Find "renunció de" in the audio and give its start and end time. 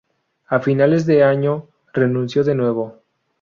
1.93-2.55